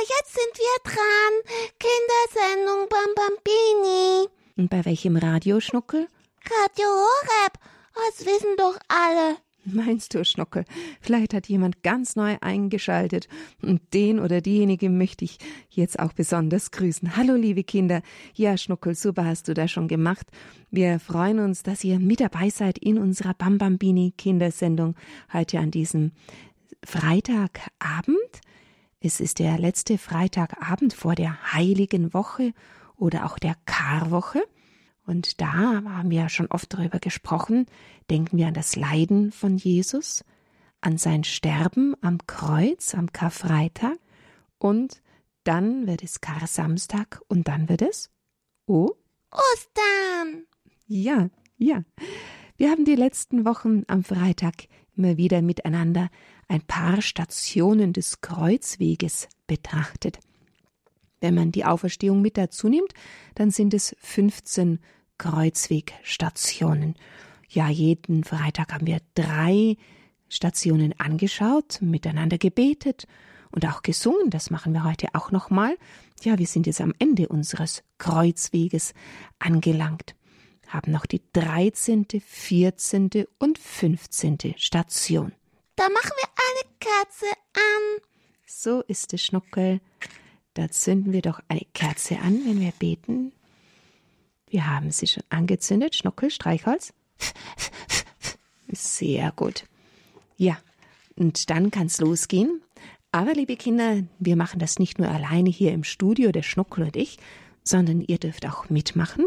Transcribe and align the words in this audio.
jetzt 0.00 0.34
sind 0.34 0.54
wir 0.56 0.92
dran. 0.92 1.32
Kindersendung 1.78 2.88
Bambambini. 2.88 4.28
Und 4.56 4.70
bei 4.70 4.84
welchem 4.84 5.16
Radio, 5.16 5.60
Schnuckel? 5.60 6.08
Radio 6.44 6.86
Horeb. 6.86 7.58
Das 7.94 8.26
wissen 8.26 8.56
doch 8.56 8.78
alle. 8.88 9.36
Meinst 9.64 10.14
du, 10.14 10.24
Schnuckel? 10.24 10.64
Vielleicht 11.00 11.34
hat 11.34 11.48
jemand 11.48 11.82
ganz 11.82 12.16
neu 12.16 12.36
eingeschaltet 12.40 13.28
und 13.60 13.82
den 13.92 14.18
oder 14.18 14.40
diejenige 14.40 14.88
möchte 14.88 15.24
ich 15.24 15.38
jetzt 15.68 15.98
auch 15.98 16.12
besonders 16.12 16.70
grüßen. 16.70 17.16
Hallo, 17.16 17.34
liebe 17.34 17.64
Kinder. 17.64 18.00
Ja, 18.34 18.56
Schnuckel, 18.56 18.94
super 18.94 19.26
hast 19.26 19.48
du 19.48 19.54
das 19.54 19.70
schon 19.70 19.88
gemacht. 19.88 20.26
Wir 20.70 20.98
freuen 21.00 21.40
uns, 21.40 21.62
dass 21.62 21.84
ihr 21.84 21.98
mit 21.98 22.20
dabei 22.20 22.50
seid 22.50 22.78
in 22.78 22.98
unserer 22.98 23.34
Bambambini 23.34 24.14
Kindersendung 24.16 24.94
heute 25.32 25.58
an 25.58 25.70
diesem 25.70 26.12
Freitagabend. 26.84 28.40
Es 29.00 29.20
ist 29.20 29.38
der 29.38 29.58
letzte 29.58 29.96
Freitagabend 29.96 30.92
vor 30.92 31.14
der 31.14 31.52
Heiligen 31.52 32.12
Woche 32.12 32.52
oder 32.96 33.26
auch 33.26 33.38
der 33.38 33.54
Karwoche. 33.64 34.42
Und 35.06 35.40
da 35.40 35.52
haben 35.52 36.10
wir 36.10 36.22
ja 36.22 36.28
schon 36.28 36.48
oft 36.48 36.74
darüber 36.74 36.98
gesprochen, 36.98 37.66
denken 38.10 38.36
wir 38.36 38.48
an 38.48 38.54
das 38.54 38.76
Leiden 38.76 39.30
von 39.30 39.56
Jesus, 39.56 40.24
an 40.80 40.98
sein 40.98 41.24
Sterben 41.24 41.94
am 42.02 42.18
Kreuz 42.26 42.94
am 42.94 43.12
Karfreitag 43.12 43.98
und 44.58 45.00
dann 45.44 45.86
wird 45.86 46.02
es 46.02 46.20
Kar-Samstag 46.20 47.22
und 47.28 47.48
dann 47.48 47.68
wird 47.68 47.82
es 47.82 48.10
oh 48.66 48.90
Ostern. 49.30 50.46
Ja, 50.86 51.28
ja. 51.56 51.84
Wir 52.56 52.70
haben 52.70 52.84
die 52.84 52.96
letzten 52.96 53.44
Wochen 53.44 53.84
am 53.86 54.04
Freitag 54.04 54.68
immer 54.98 55.16
wieder 55.16 55.40
miteinander 55.40 56.10
ein 56.48 56.62
paar 56.62 57.00
Stationen 57.00 57.92
des 57.92 58.20
Kreuzweges 58.20 59.28
betrachtet. 59.46 60.18
Wenn 61.20 61.34
man 61.34 61.52
die 61.52 61.64
Auferstehung 61.64 62.20
mit 62.20 62.36
dazu 62.36 62.68
nimmt, 62.68 62.92
dann 63.34 63.50
sind 63.50 63.74
es 63.74 63.96
15 64.00 64.80
Kreuzwegstationen. 65.16 66.94
Ja, 67.48 67.68
jeden 67.68 68.24
Freitag 68.24 68.72
haben 68.72 68.86
wir 68.86 69.00
drei 69.14 69.76
Stationen 70.28 70.94
angeschaut, 70.98 71.78
miteinander 71.80 72.38
gebetet 72.38 73.06
und 73.50 73.66
auch 73.66 73.82
gesungen. 73.82 74.30
Das 74.30 74.50
machen 74.50 74.72
wir 74.72 74.84
heute 74.84 75.08
auch 75.14 75.30
nochmal. 75.32 75.76
Ja, 76.22 76.38
wir 76.38 76.46
sind 76.46 76.66
jetzt 76.66 76.80
am 76.80 76.92
Ende 76.98 77.28
unseres 77.28 77.82
Kreuzweges 77.96 78.92
angelangt, 79.38 80.14
haben 80.68 80.92
noch 80.92 81.06
die 81.06 81.22
13., 81.32 82.06
14. 82.24 83.10
und 83.38 83.58
15. 83.58 84.54
Station. 84.56 85.32
Da 85.76 85.88
machen 85.88 86.12
wir 86.16 86.28
eine 86.36 86.74
Kerze 86.78 87.26
an. 87.54 88.02
So 88.46 88.82
ist 88.82 89.12
es, 89.12 89.24
Schnuckel. 89.24 89.80
Da 90.54 90.70
zünden 90.70 91.12
wir 91.12 91.22
doch 91.22 91.40
eine 91.48 91.66
Kerze 91.74 92.18
an, 92.18 92.40
wenn 92.44 92.60
wir 92.60 92.72
beten. 92.72 93.32
Wir 94.48 94.66
haben 94.66 94.90
sie 94.90 95.06
schon 95.06 95.24
angezündet. 95.28 95.94
Schnuckel, 95.94 96.30
Streichholz. 96.30 96.92
Sehr 98.72 99.32
gut. 99.32 99.64
Ja, 100.36 100.58
und 101.16 101.50
dann 101.50 101.70
kann's 101.70 102.00
losgehen. 102.00 102.62
Aber, 103.10 103.32
liebe 103.32 103.56
Kinder, 103.56 104.02
wir 104.18 104.36
machen 104.36 104.58
das 104.58 104.78
nicht 104.78 104.98
nur 104.98 105.08
alleine 105.08 105.50
hier 105.50 105.72
im 105.72 105.84
Studio, 105.84 106.30
der 106.30 106.42
Schnuckel 106.42 106.84
und 106.84 106.96
ich, 106.96 107.18
sondern 107.64 108.00
ihr 108.00 108.18
dürft 108.18 108.46
auch 108.46 108.68
mitmachen. 108.68 109.26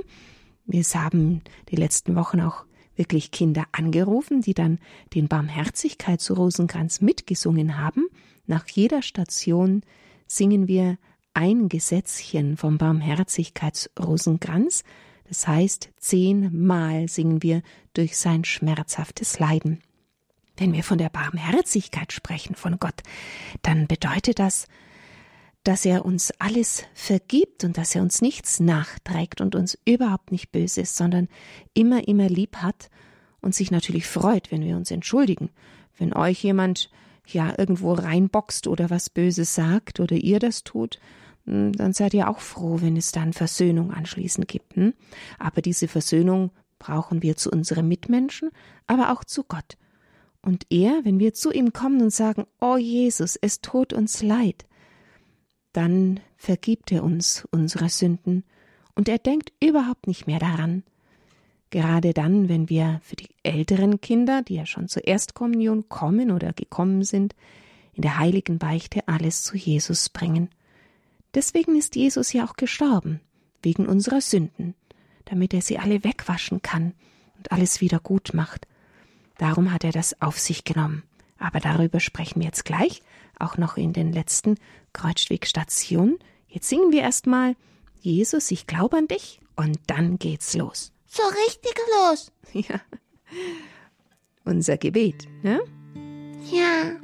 Wir 0.72 0.84
haben 0.84 1.42
die 1.70 1.76
letzten 1.76 2.16
Wochen 2.16 2.42
auch 2.42 2.66
wirklich 2.96 3.30
Kinder 3.32 3.66
angerufen, 3.72 4.42
die 4.42 4.54
dann 4.54 4.78
den 5.14 5.28
Barmherzigkeitsrosenkranz 5.28 7.02
mitgesungen 7.02 7.78
haben. 7.78 8.06
Nach 8.46 8.68
jeder 8.68 9.02
Station 9.02 9.82
singen 10.28 10.68
wir 10.68 11.00
ein 11.34 11.68
Gesetzchen 11.70 12.58
vom 12.58 12.78
Barmherzigkeitsrosenkranz. 12.78 14.84
Das 15.28 15.48
heißt, 15.48 15.90
zehnmal 15.98 17.08
singen 17.08 17.42
wir 17.44 17.62
durch 17.94 18.18
sein 18.18 18.44
schmerzhaftes 18.44 19.40
Leiden. 19.40 19.82
Wenn 20.58 20.74
wir 20.74 20.84
von 20.84 20.98
der 20.98 21.10
Barmherzigkeit 21.10 22.12
sprechen 22.14 22.56
von 22.56 22.80
Gott, 22.80 23.04
dann 23.62 23.86
bedeutet 23.88 24.40
das, 24.40 24.68
dass 25.64 25.86
er 25.86 26.06
uns 26.06 26.32
alles 26.40 26.84
vergibt 26.94 27.64
und 27.64 27.78
dass 27.78 27.94
er 27.96 28.02
uns 28.02 28.22
nichts 28.22 28.60
nachträgt 28.60 29.42
und 29.42 29.56
uns 29.56 29.78
überhaupt 29.86 30.32
nicht 30.32 30.52
böse 30.52 30.82
ist, 30.82 30.96
sondern 30.96 31.28
immer, 31.74 32.08
immer 32.08 32.30
lieb 32.30 32.58
hat 32.58 32.90
und 33.42 33.54
sich 33.54 33.72
natürlich 33.72 34.08
freut, 34.08 34.52
wenn 34.52 34.64
wir 34.64 34.76
uns 34.76 34.92
entschuldigen. 34.92 35.50
Wenn 35.98 36.14
euch 36.14 36.44
jemand 36.44 36.90
ja 37.28 37.54
irgendwo 37.58 37.94
reinboxt 37.94 38.68
oder 38.68 38.90
was 38.90 39.10
Böses 39.10 39.54
sagt 39.54 40.00
oder 40.00 40.16
ihr 40.16 40.40
das 40.40 40.64
tut, 40.64 41.00
hm, 41.46 41.74
dann 41.74 41.94
seid 41.94 42.14
ihr 42.14 42.30
auch 42.30 42.40
froh, 42.40 42.82
wenn 42.82 42.98
es 42.98 43.12
dann 43.12 43.34
Versöhnung 43.34 43.92
anschließend 43.92 44.48
gibt. 44.48 44.76
Hm? 44.76 44.94
Aber 45.38 45.62
diese 45.62 45.88
Versöhnung 45.88 46.52
brauchen 46.80 47.22
wir 47.22 47.38
zu 47.38 47.52
unseren 47.52 47.88
Mitmenschen, 47.88 48.50
aber 48.88 49.12
auch 49.12 49.24
zu 49.24 49.44
Gott. 49.44 49.78
Und 50.42 50.66
er, 50.72 51.02
wenn 51.04 51.20
wir 51.20 51.34
zu 51.34 51.52
ihm 51.52 51.72
kommen 51.72 52.02
und 52.02 52.12
sagen, 52.12 52.46
Oh 52.60 52.78
Jesus, 52.78 53.36
es 53.36 53.62
tut 53.62 53.94
uns 53.94 54.24
leid, 54.24 54.66
dann 55.74 56.20
vergibt 56.38 56.92
er 56.92 57.04
uns 57.04 57.48
unsere 57.52 57.90
Sünden 57.90 58.44
und 58.96 59.08
er 59.08 59.18
denkt 59.18 59.54
überhaupt 59.64 60.08
nicht 60.08 60.28
mehr 60.28 60.40
daran. 60.40 60.84
Gerade 61.70 62.14
dann, 62.14 62.50
wenn 62.50 62.70
wir 62.70 63.00
für 63.02 63.16
die 63.16 63.30
älteren 63.44 64.02
Kinder, 64.02 64.42
die 64.42 64.56
ja 64.56 64.66
schon 64.66 64.90
zur 64.90 65.08
Erstkommunion 65.08 65.88
kommen 65.88 66.32
oder 66.32 66.52
gekommen 66.52 67.04
sind, 67.04 67.34
in 67.94 68.02
der 68.02 68.18
heiligen 68.18 68.58
Beichte 68.58 69.08
alles 69.08 69.44
zu 69.44 69.56
Jesus 69.56 70.10
bringen. 70.10 70.50
Deswegen 71.34 71.78
ist 71.78 71.96
Jesus 71.96 72.34
ja 72.34 72.46
auch 72.46 72.56
gestorben, 72.56 73.22
wegen 73.64 73.86
unserer 73.86 74.20
Sünden, 74.20 74.76
damit 75.26 75.54
er 75.54 75.62
sie 75.62 75.78
alle 75.78 76.04
wegwaschen 76.04 76.62
kann 76.62 76.94
und 77.38 77.54
alles 77.54 77.80
wieder 77.80 78.00
gut 78.00 78.34
macht. 78.34 78.68
Darum 79.38 79.72
hat 79.72 79.86
er 79.86 79.94
das 79.94 80.22
auf 80.22 80.38
sich 80.38 80.66
genommen. 80.66 81.04
Aber 81.42 81.60
darüber 81.60 82.00
sprechen 82.00 82.40
wir 82.40 82.46
jetzt 82.46 82.66
gleich, 82.66 83.02
auch 83.40 83.58
noch 83.58 83.76
in 83.76 83.94
den 83.94 84.14
letzten 84.14 84.56
Kreuzwegstationen. 84.94 86.20
Jetzt 86.48 86.70
singen 86.70 86.92
wir 86.92 87.02
erstmal 87.02 87.56
Jesus, 88.00 88.52
ich 88.52 88.68
glaube 88.68 88.98
an 88.98 89.08
dich 89.08 89.42
und 89.56 89.80
dann 89.88 90.20
geht's 90.20 90.56
los. 90.56 90.92
So 91.08 91.24
richtig 91.24 91.76
los. 92.00 92.32
Ja. 92.54 92.82
Unser 94.44 94.78
Gebet, 94.78 95.26
ne? 95.42 95.62
Ja. 96.52 96.98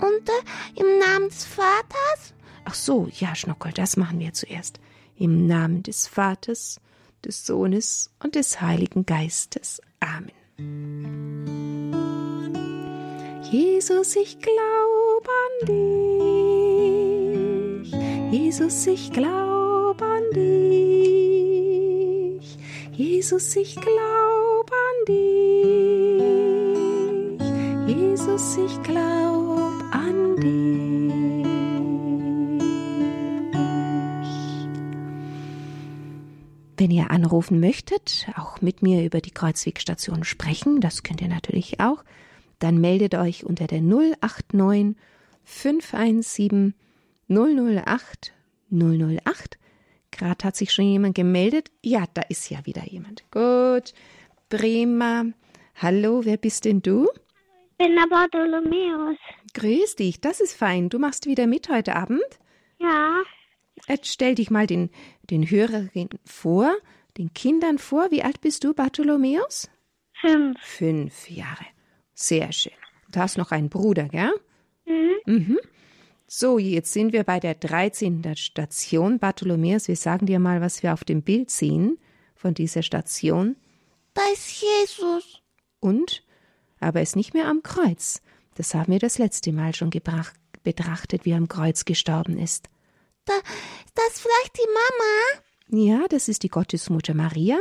Und 0.00 0.28
äh, 0.28 0.80
im 0.80 0.98
Namen 0.98 1.28
des 1.28 1.44
Vaters 1.44 2.32
Ach 2.64 2.74
so, 2.74 3.08
ja, 3.18 3.34
Schnuckel, 3.34 3.72
das 3.72 3.96
machen 3.96 4.20
wir 4.20 4.32
zuerst. 4.32 4.78
Im 5.16 5.46
Namen 5.46 5.82
des 5.82 6.06
Vaters, 6.06 6.80
des 7.24 7.44
Sohnes 7.44 8.10
und 8.22 8.34
des 8.34 8.60
Heiligen 8.60 9.06
Geistes. 9.06 9.80
Amen. 9.98 11.79
Jesus, 13.50 14.14
ich 14.14 14.38
glaub 14.38 15.28
an 15.28 15.66
dich. 15.66 16.70
Jesus, 18.30 18.86
ich 18.86 19.10
glaub 19.10 20.00
an 20.00 20.22
dich. 20.32 21.50
Jesus, 22.92 23.56
ich 23.56 23.74
glaub 23.74 24.70
an 24.70 25.04
dich. 25.08 25.40
Jesus, 27.88 28.56
ich 28.56 28.80
glaub 28.84 29.82
an 29.90 30.36
dich. 30.36 31.44
Wenn 36.76 36.92
ihr 36.92 37.10
anrufen 37.10 37.58
möchtet, 37.58 38.28
auch 38.36 38.60
mit 38.60 38.82
mir 38.82 39.04
über 39.04 39.20
die 39.20 39.32
Kreuzwegstation 39.32 40.22
sprechen, 40.22 40.80
das 40.80 41.02
könnt 41.02 41.20
ihr 41.20 41.26
natürlich 41.26 41.80
auch, 41.80 42.04
dann 42.60 42.78
meldet 42.80 43.14
euch 43.16 43.44
unter 43.44 43.66
der 43.66 43.80
089 43.80 44.96
517 45.44 46.74
008 47.28 48.32
008. 48.70 49.58
Gerade 50.12 50.44
hat 50.44 50.56
sich 50.56 50.72
schon 50.72 50.84
jemand 50.86 51.14
gemeldet. 51.14 51.70
Ja, 51.82 52.04
da 52.14 52.22
ist 52.28 52.48
ja 52.50 52.64
wieder 52.66 52.84
jemand. 52.84 53.24
Gut. 53.30 53.92
Prima. 54.48 55.24
Hallo, 55.76 56.24
wer 56.24 56.36
bist 56.36 56.64
denn 56.64 56.82
du? 56.82 57.08
Ich 57.78 57.86
bin 57.86 57.96
der 57.96 58.06
Bartholomäus. 58.08 59.16
Grüß 59.54 59.96
dich, 59.96 60.20
das 60.20 60.40
ist 60.40 60.54
fein. 60.54 60.88
Du 60.88 60.98
machst 60.98 61.26
wieder 61.26 61.46
mit 61.46 61.68
heute 61.68 61.96
Abend? 61.96 62.22
Ja, 62.78 63.22
Jetzt 63.88 64.08
stell 64.12 64.34
dich 64.34 64.50
mal 64.50 64.66
den, 64.66 64.90
den 65.30 65.50
Hörerinnen 65.50 66.10
vor, 66.26 66.74
den 67.16 67.32
Kindern 67.32 67.78
vor. 67.78 68.10
Wie 68.10 68.22
alt 68.22 68.40
bist 68.42 68.62
du, 68.64 68.74
Bartholomäus? 68.74 69.70
fünf. 70.20 70.58
Fünf 70.60 71.30
Jahre. 71.30 71.64
Sehr 72.20 72.52
schön. 72.52 72.72
Du 73.10 73.18
hast 73.18 73.38
noch 73.38 73.50
einen 73.50 73.70
Bruder, 73.70 74.06
gell? 74.08 74.32
Mhm. 74.84 75.20
Mhm. 75.24 75.58
So, 76.26 76.58
jetzt 76.58 76.92
sind 76.92 77.14
wir 77.14 77.24
bei 77.24 77.40
der 77.40 77.54
13. 77.54 78.36
Station. 78.36 79.18
Bartholomäus, 79.18 79.88
wir 79.88 79.96
sagen 79.96 80.26
dir 80.26 80.38
mal, 80.38 80.60
was 80.60 80.82
wir 80.82 80.92
auf 80.92 81.02
dem 81.02 81.22
Bild 81.22 81.50
sehen 81.50 81.98
von 82.34 82.52
dieser 82.52 82.82
Station. 82.82 83.56
Da 84.12 84.20
ist 84.34 84.62
Jesus. 84.62 85.40
Und? 85.80 86.22
Aber 86.78 86.98
er 86.98 87.04
ist 87.04 87.16
nicht 87.16 87.32
mehr 87.32 87.48
am 87.48 87.62
Kreuz. 87.62 88.20
Das 88.54 88.74
haben 88.74 88.92
wir 88.92 88.98
das 88.98 89.16
letzte 89.16 89.50
Mal 89.50 89.74
schon 89.74 89.88
gebracht, 89.88 90.34
betrachtet, 90.62 91.24
wie 91.24 91.30
er 91.30 91.38
am 91.38 91.48
Kreuz 91.48 91.86
gestorben 91.86 92.38
ist. 92.38 92.68
da, 93.24 93.32
ist 93.34 93.94
das 93.94 94.20
vielleicht 94.20 94.58
die 94.58 94.68
Mama? 94.74 95.96
Ja, 96.00 96.06
das 96.08 96.28
ist 96.28 96.42
die 96.42 96.48
Gottesmutter 96.50 97.14
Maria. 97.14 97.58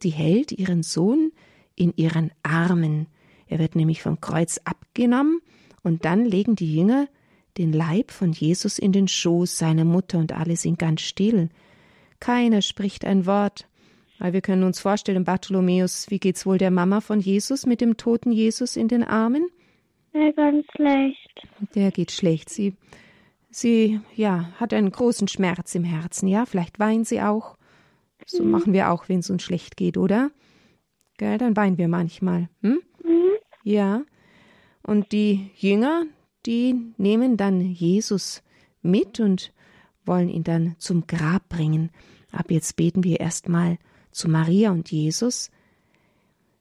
Sie 0.00 0.10
hält 0.10 0.52
ihren 0.52 0.84
Sohn 0.84 1.32
in 1.74 1.92
ihren 1.96 2.30
Armen. 2.44 3.08
Er 3.50 3.58
wird 3.58 3.74
nämlich 3.74 4.00
vom 4.00 4.20
Kreuz 4.20 4.60
abgenommen 4.64 5.40
und 5.82 6.04
dann 6.04 6.24
legen 6.24 6.54
die 6.54 6.74
Jünger 6.74 7.08
den 7.58 7.72
Leib 7.72 8.12
von 8.12 8.32
Jesus 8.32 8.78
in 8.78 8.92
den 8.92 9.08
Schoß 9.08 9.58
seiner 9.58 9.84
Mutter 9.84 10.18
und 10.18 10.32
alle 10.32 10.56
sind 10.56 10.78
ganz 10.78 11.00
still. 11.00 11.48
Keiner 12.20 12.62
spricht 12.62 13.04
ein 13.04 13.26
Wort, 13.26 13.66
weil 14.20 14.32
wir 14.32 14.40
können 14.40 14.62
uns 14.62 14.78
vorstellen, 14.78 15.24
Bartholomäus, 15.24 16.08
wie 16.10 16.20
geht's 16.20 16.46
wohl 16.46 16.58
der 16.58 16.70
Mama 16.70 17.00
von 17.00 17.18
Jesus 17.18 17.66
mit 17.66 17.80
dem 17.80 17.96
toten 17.96 18.30
Jesus 18.30 18.76
in 18.76 18.86
den 18.86 19.02
Armen? 19.02 19.48
Ja, 20.12 20.30
ganz 20.30 20.64
schlecht. 20.76 21.42
Der 21.74 21.90
geht 21.90 22.12
schlecht. 22.12 22.50
Sie, 22.50 22.74
sie, 23.50 24.00
ja, 24.14 24.50
hat 24.60 24.72
einen 24.72 24.92
großen 24.92 25.26
Schmerz 25.26 25.74
im 25.74 25.84
Herzen, 25.84 26.28
ja, 26.28 26.46
vielleicht 26.46 26.78
weint 26.78 27.08
sie 27.08 27.20
auch. 27.20 27.56
So 28.26 28.44
Mhm. 28.44 28.50
machen 28.50 28.72
wir 28.74 28.92
auch, 28.92 29.08
wenn 29.08 29.18
es 29.20 29.30
uns 29.30 29.42
schlecht 29.42 29.76
geht, 29.76 29.96
oder? 29.96 30.30
Gell, 31.18 31.36
dann 31.38 31.56
weinen 31.56 31.78
wir 31.78 31.88
manchmal. 31.88 32.48
Hm? 32.62 32.78
Ja. 33.62 34.02
Und 34.82 35.12
die 35.12 35.50
Jünger, 35.56 36.06
die 36.46 36.92
nehmen 36.96 37.36
dann 37.36 37.60
Jesus 37.60 38.42
mit 38.82 39.20
und 39.20 39.52
wollen 40.04 40.28
ihn 40.28 40.44
dann 40.44 40.74
zum 40.78 41.06
Grab 41.06 41.48
bringen. 41.48 41.90
Ab 42.32 42.50
jetzt 42.50 42.76
beten 42.76 43.04
wir 43.04 43.20
erstmal 43.20 43.78
zu 44.10 44.28
Maria 44.28 44.70
und 44.70 44.90
Jesus. 44.90 45.50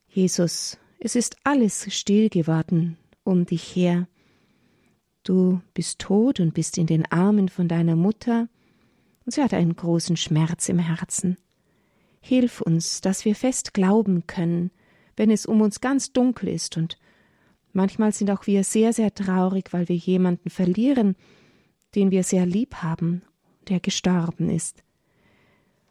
Jesus, 0.07 0.77
es 0.99 1.15
ist 1.15 1.37
alles 1.43 1.93
still 1.93 2.29
geworden 2.29 2.97
um 3.23 3.45
dich 3.45 3.75
her. 3.75 4.07
Du 5.23 5.61
bist 5.73 5.99
tot 5.99 6.39
und 6.39 6.53
bist 6.53 6.77
in 6.77 6.87
den 6.87 7.05
Armen 7.11 7.49
von 7.49 7.67
deiner 7.67 7.95
Mutter, 7.95 8.49
und 9.25 9.33
sie 9.33 9.43
hat 9.43 9.53
einen 9.53 9.75
großen 9.75 10.17
Schmerz 10.17 10.69
im 10.69 10.79
Herzen. 10.79 11.37
Hilf 12.19 12.61
uns, 12.61 13.01
dass 13.01 13.25
wir 13.25 13.35
fest 13.35 13.75
glauben 13.75 14.25
können, 14.25 14.71
wenn 15.19 15.31
es 15.31 15.45
um 15.45 15.59
uns 15.59 15.81
ganz 15.81 16.13
dunkel 16.13 16.47
ist 16.47 16.77
und 16.77 16.97
manchmal 17.73 18.13
sind 18.13 18.31
auch 18.31 18.47
wir 18.47 18.63
sehr, 18.63 18.93
sehr 18.93 19.13
traurig, 19.13 19.73
weil 19.73 19.89
wir 19.89 19.97
jemanden 19.97 20.49
verlieren, 20.49 21.17
den 21.93 22.09
wir 22.09 22.23
sehr 22.23 22.45
lieb 22.45 22.75
haben, 22.75 23.21
der 23.67 23.81
gestorben 23.81 24.49
ist. 24.49 24.81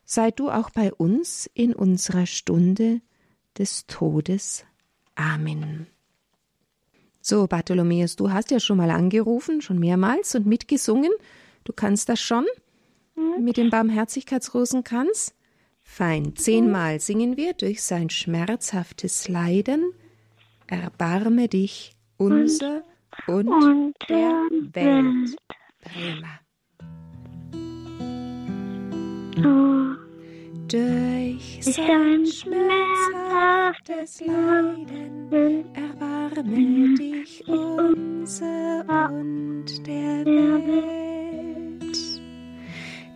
Sei 0.06 0.30
du 0.30 0.48
auch 0.48 0.70
bei 0.70 0.94
uns 0.94 1.48
in 1.52 1.74
unserer 1.74 2.24
Stunde 2.24 3.02
des 3.58 3.86
Todes. 3.86 4.64
Amen. 5.14 5.88
So, 7.20 7.46
Bartholomäus, 7.48 8.16
du 8.16 8.32
hast 8.32 8.50
ja 8.50 8.60
schon 8.60 8.78
mal 8.78 8.90
angerufen, 8.90 9.60
schon 9.60 9.78
mehrmals 9.78 10.34
und 10.36 10.46
mitgesungen. 10.46 11.12
Du 11.64 11.74
kannst 11.74 12.08
das 12.08 12.18
schon 12.18 12.46
mit 13.38 13.58
dem 13.58 13.68
Barmherzigkeitsrosenkranz? 13.68 15.34
Fein, 15.90 16.36
zehnmal 16.36 17.00
singen 17.00 17.36
wir 17.36 17.54
durch 17.54 17.82
sein 17.82 18.08
schmerzhaftes 18.08 19.26
Leiden. 19.26 19.92
Erbarme 20.68 21.48
dich 21.48 21.96
unser 22.18 22.84
und, 23.26 23.48
Und 23.48 23.94
der 24.08 24.42
der 24.74 24.84
Welt. 24.84 25.36
Prima. 25.80 26.38
Oh, 29.38 29.96
Durch 30.68 31.58
sein 31.62 31.90
ein 31.90 32.26
schmerzhaftes 32.26 34.20
Leiden 34.20 35.74
erbarme 35.74 36.94
dich 36.96 37.42
unser 37.48 38.84
und 39.10 39.86
der 39.86 40.24
Welt. 40.26 41.98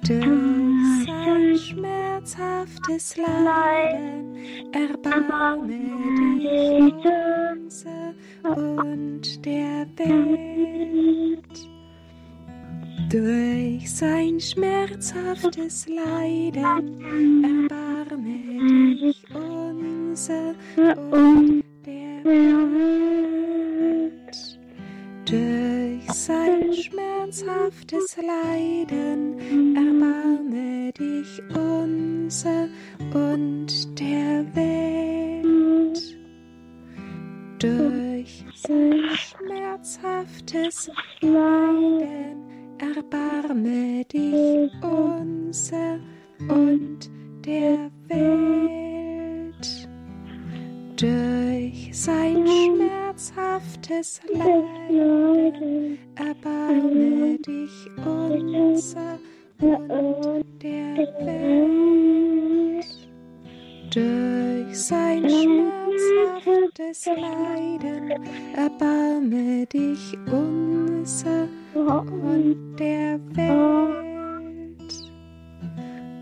Durch 0.04 1.06
sein 1.06 1.56
schmerzhaftes 1.56 2.01
Leiden 3.16 4.36
erbarme 4.72 5.80
dich 6.38 6.94
unser 7.52 8.14
und 8.44 9.44
der 9.44 9.88
Welt. 9.96 11.68
Durch 13.10 13.92
sein 13.92 14.38
schmerzhaftes 14.38 15.88
Leiden 15.88 17.42
erbarme 17.42 18.94
dich 19.00 19.24
unser 19.34 20.54
und 21.10 21.64
der 21.84 22.24
Welt. 22.24 23.02
Durch 25.28 26.12
sein 26.12 26.72
schmerzhaftes 26.72 28.16
Leiden 28.16 29.76
erbarme 29.76 30.01
dich 30.98 31.42
unser 31.54 32.68
und 33.14 33.98
der 33.98 34.44
Welt. 34.54 36.16
Durch 37.58 38.44
sein 38.56 39.02
schmerzhaftes 39.16 40.90
Leiden 41.20 42.42
erbarme 42.78 44.04
dich 44.04 44.70
unser 44.82 45.98
und 46.48 47.10
der 47.44 47.90
Welt. 48.08 49.88
Durch 50.96 51.90
sein 51.92 52.46
schmerzhaftes 52.46 54.20
Leiden 54.32 55.98
erbarme 56.16 57.38
dich 57.38 57.88
unser 58.04 59.18
und 59.60 60.41
der 60.62 60.96
Welt. 61.26 62.86
Durch 63.90 64.78
sein 64.78 65.28
schmerzhaftes 65.28 67.06
Leiden 67.06 68.12
erbarme 68.56 69.66
dich 69.66 70.16
unser 70.26 71.48
und 71.74 72.76
der 72.78 73.18
Welt. 73.34 74.92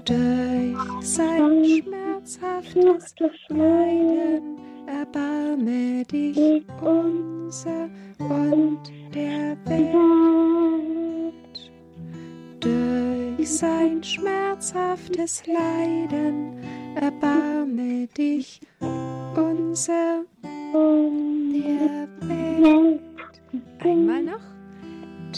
Durch 0.06 1.06
sein 1.06 1.64
schmerzhaftes 1.64 3.14
Leiden 3.48 4.58
erbarme 4.86 6.04
dich 6.04 6.64
unser 6.80 7.90
und 8.18 8.80
der 9.14 9.56
Welt. 9.66 10.10
Durch 12.60 13.09
sein 13.44 14.02
schmerzhaftes 14.02 15.42
Leiden 15.46 16.58
erbarme 16.94 18.06
dich 18.06 18.60
unser 19.36 20.24
der 20.72 22.08
Welt. 22.28 23.00
Einmal 23.78 24.22
noch. 24.22 24.40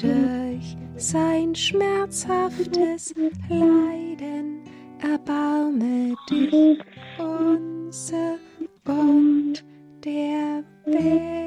Durch 0.00 0.76
sein 0.96 1.54
schmerzhaftes 1.54 3.14
Leiden 3.48 4.62
erbarme 5.00 6.14
dich 6.30 6.78
unser 7.18 8.38
und 8.86 9.64
der 10.04 10.64
Welt. 10.86 11.46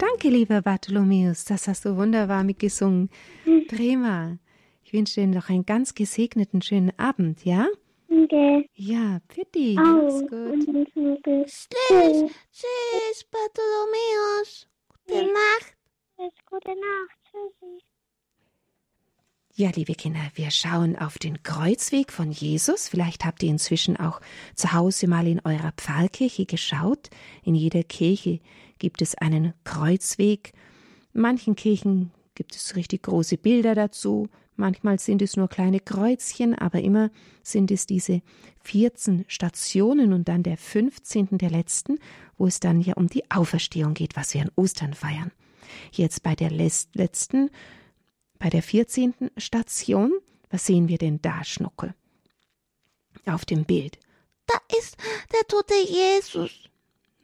Danke, 0.00 0.30
lieber 0.30 0.62
Bartholomäus, 0.62 1.44
das 1.44 1.68
hast 1.68 1.84
du 1.84 1.94
wunderbar 1.94 2.42
mitgesungen. 2.42 3.10
Prima. 3.68 4.38
Ich 4.82 4.94
wünsche 4.94 5.20
dir 5.20 5.26
noch 5.26 5.50
einen 5.50 5.66
ganz 5.66 5.94
gesegneten, 5.94 6.62
schönen 6.62 6.98
Abend, 6.98 7.44
ja? 7.44 7.68
Okay. 8.08 8.66
Ja, 8.72 9.20
für 9.28 9.44
dich. 9.54 9.78
Au. 9.78 10.08
Gut. 10.20 10.64
Tschüss, 10.94 11.68
tschüss, 12.50 13.24
Bartholomäus. 13.30 14.66
Gute 15.06 15.26
Nacht. 15.26 15.76
Gute 16.46 16.70
Nacht. 16.70 17.18
Tschüssi. 17.30 17.84
Ja, 19.54 19.68
liebe 19.74 19.94
Kinder, 19.94 20.22
wir 20.34 20.50
schauen 20.50 20.96
auf 20.96 21.18
den 21.18 21.42
Kreuzweg 21.42 22.10
von 22.10 22.30
Jesus. 22.30 22.88
Vielleicht 22.88 23.26
habt 23.26 23.42
ihr 23.42 23.50
inzwischen 23.50 23.98
auch 23.98 24.22
zu 24.54 24.72
Hause 24.72 25.08
mal 25.08 25.26
in 25.26 25.40
eurer 25.44 25.72
Pfarrkirche 25.76 26.46
geschaut. 26.46 27.10
In 27.42 27.54
jeder 27.54 27.82
Kirche 27.82 28.40
gibt 28.80 29.00
es 29.02 29.14
einen 29.14 29.54
Kreuzweg. 29.62 30.52
In 31.14 31.20
manchen 31.20 31.54
Kirchen 31.54 32.10
gibt 32.34 32.56
es 32.56 32.74
richtig 32.74 33.04
große 33.04 33.38
Bilder 33.38 33.76
dazu. 33.76 34.28
Manchmal 34.56 34.98
sind 34.98 35.22
es 35.22 35.36
nur 35.36 35.48
kleine 35.48 35.78
Kreuzchen, 35.78 36.54
aber 36.54 36.80
immer 36.80 37.10
sind 37.42 37.70
es 37.70 37.86
diese 37.86 38.22
14 38.64 39.24
Stationen 39.28 40.12
und 40.12 40.28
dann 40.28 40.42
der 40.42 40.56
15. 40.56 41.38
der 41.38 41.50
letzten, 41.50 41.98
wo 42.36 42.46
es 42.46 42.60
dann 42.60 42.80
ja 42.80 42.94
um 42.94 43.06
die 43.06 43.30
Auferstehung 43.30 43.94
geht, 43.94 44.16
was 44.16 44.34
wir 44.34 44.42
an 44.42 44.50
Ostern 44.56 44.94
feiern. 44.94 45.30
Jetzt 45.92 46.22
bei 46.22 46.34
der 46.34 46.50
letzten 46.50 47.50
bei 48.38 48.48
der 48.48 48.62
14. 48.62 49.30
Station, 49.36 50.12
was 50.48 50.66
sehen 50.66 50.88
wir 50.88 50.98
denn 50.98 51.20
da, 51.20 51.44
Schnuckel? 51.44 51.94
Auf 53.26 53.44
dem 53.44 53.64
Bild. 53.64 53.98
Da 54.46 54.58
ist 54.78 54.96
der 55.32 55.46
tote 55.46 55.74
Jesus 55.86 56.69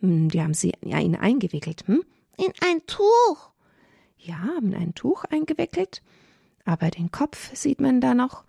Die 0.01 0.41
haben 0.41 0.55
sie 0.55 0.73
ja 0.83 0.99
ihn 0.99 1.17
eingewickelt, 1.17 1.87
hm? 1.87 2.05
in 2.37 2.53
ein 2.63 2.87
Tuch. 2.87 3.51
ja, 4.19 4.39
haben 4.39 4.75
ein 4.75 4.95
Tuch 4.95 5.25
eingewickelt, 5.25 6.03
aber 6.65 6.91
den 6.91 7.11
Kopf 7.11 7.55
sieht 7.55 7.81
man 7.81 8.01
da 8.01 8.15
noch. 8.15 8.45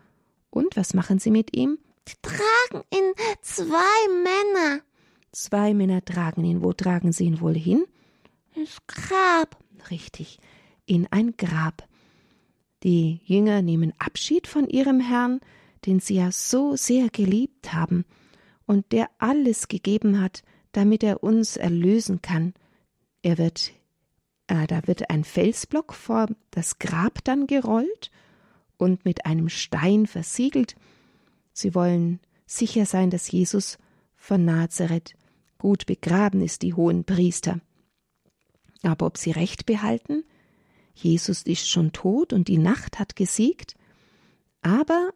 Und 0.50 0.76
was 0.76 0.94
machen 0.94 1.20
sie 1.20 1.32
mit 1.32 1.56
ihm? 1.56 1.78
Die 2.08 2.14
tragen 2.22 2.86
ihn 2.94 3.14
zwei 3.42 4.08
Männer. 4.24 4.82
Zwei 5.32 5.74
Männer 5.74 6.04
tragen 6.04 6.44
ihn. 6.46 6.64
Wo 6.64 6.74
tragen 6.74 7.12
sie 7.12 7.26
ihn 7.26 7.42
wohl 7.42 7.56
hin? 7.56 7.86
Ins 8.56 8.78
Grab. 8.88 9.58
Richtig, 9.92 10.40
in 10.86 11.08
ein 11.12 11.36
Grab. 11.38 11.88
Die 12.84 13.22
Jünger 13.26 13.62
nehmen 13.62 13.94
Abschied 14.00 14.48
von 14.48 14.68
ihrem 14.68 15.00
Herrn, 15.00 15.42
den 15.86 16.00
sie 16.00 16.16
ja 16.16 16.32
so 16.32 16.76
sehr 16.76 17.10
geliebt 17.10 17.74
haben 17.74 18.06
und 18.66 18.92
der 18.92 19.10
alles 19.20 19.68
gegeben 19.68 20.20
hat, 20.20 20.44
damit 20.78 21.02
er 21.02 21.24
uns 21.24 21.58
erlösen 21.58 22.22
kann. 22.22 22.54
Er 23.24 23.40
wird, 23.40 23.72
äh, 24.46 24.68
da 24.68 24.86
wird 24.86 25.10
ein 25.10 25.24
Felsblock 25.24 25.92
vor 25.92 26.28
das 26.52 26.78
Grab 26.78 27.24
dann 27.24 27.48
gerollt 27.48 28.12
und 28.78 29.04
mit 29.04 29.26
einem 29.26 29.50
Stein 29.50 30.06
versiegelt. 30.06 30.76
Sie 31.52 31.74
wollen 31.74 32.20
sicher 32.46 32.86
sein, 32.86 33.10
dass 33.10 33.32
Jesus 33.32 33.80
von 34.16 34.46
Nazareth 34.46 35.16
gut 35.58 35.88
begraben 35.88 36.42
ist, 36.42 36.62
die 36.62 36.76
hohen 36.76 37.06
Priester. 37.06 37.60
Aber 38.84 39.08
ob 39.08 39.18
sie 39.18 39.32
recht 39.32 39.66
behalten? 39.66 40.26
Jesus 40.94 41.42
ist 41.42 41.68
schon 41.68 41.92
tot 41.92 42.34
und 42.34 42.48
die 42.48 42.60
Nacht 42.60 43.00
hat 43.00 43.16
gesiegt. 43.16 43.74
Aber 44.62 45.10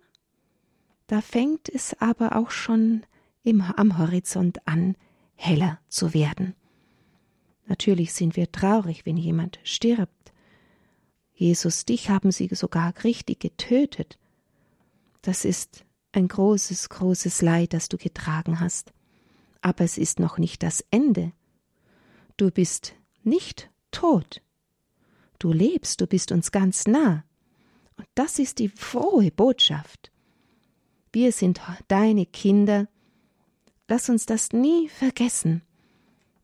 da 1.06 1.22
fängt 1.22 1.70
es 1.70 1.94
aber 2.01 2.36
auch 2.36 2.50
schon 2.50 3.03
im, 3.44 3.62
am 3.62 4.00
Horizont 4.00 4.68
an, 4.68 4.96
heller 5.41 5.79
zu 5.89 6.13
werden. 6.13 6.55
Natürlich 7.65 8.13
sind 8.13 8.36
wir 8.36 8.51
traurig, 8.51 9.05
wenn 9.05 9.17
jemand 9.17 9.60
stirbt. 9.63 10.33
Jesus, 11.33 11.86
dich 11.86 12.10
haben 12.10 12.31
sie 12.31 12.48
sogar 12.51 12.93
richtig 13.03 13.39
getötet. 13.39 14.19
Das 15.24 15.43
ist 15.43 15.83
ein 16.12 16.27
großes, 16.27 16.89
großes 16.89 17.41
Leid, 17.41 17.74
das 17.74 17.89
du 17.89 17.98
getragen 17.98 18.60
hast. 18.60 18.93
Aber 19.62 19.83
es 19.83 19.98
ist 19.98 20.19
noch 20.19 20.38
nicht 20.38 20.62
das 20.62 20.86
Ende. 20.91 21.31
Du 22.38 22.51
bist 22.51 22.93
nicht 23.24 23.71
tot. 23.89 24.41
Du 25.39 25.51
lebst, 25.51 26.01
du 26.01 26.07
bist 26.07 26.31
uns 26.31 26.51
ganz 26.51 26.86
nah. 26.86 27.24
Und 27.98 28.07
das 28.13 28.38
ist 28.38 28.60
die 28.60 28.69
frohe 28.69 29.31
Botschaft. 29.31 30.12
Wir 31.12 31.31
sind 31.31 31.62
deine 31.88 32.27
Kinder. 32.27 32.88
Lass 33.91 34.07
uns 34.07 34.25
das 34.25 34.53
nie 34.53 34.88
vergessen, 34.88 35.63